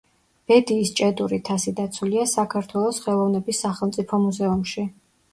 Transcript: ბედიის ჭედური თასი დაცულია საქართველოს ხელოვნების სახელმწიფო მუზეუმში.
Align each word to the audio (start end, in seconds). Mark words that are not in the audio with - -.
ბედიის 0.51 0.91
ჭედური 0.99 1.37
თასი 1.49 1.73
დაცულია 1.79 2.23
საქართველოს 2.31 3.01
ხელოვნების 3.03 3.61
სახელმწიფო 3.65 4.21
მუზეუმში. 4.25 4.87